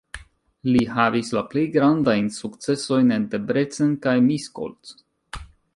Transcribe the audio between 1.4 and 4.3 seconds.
plej grandajn sukcesojn en Debrecen kaj